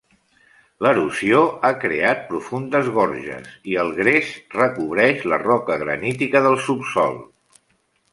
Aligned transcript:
L'erosió 0.83 1.41
ha 1.67 1.69
creat 1.83 2.23
profundes 2.31 2.89
gorges 2.95 3.51
i 3.73 3.77
el 3.83 3.91
gres 3.99 4.31
recobreix 4.55 5.21
la 5.33 5.39
roca 5.45 5.77
granítica 5.83 6.43
del 6.47 6.57
subsòl. 6.69 7.21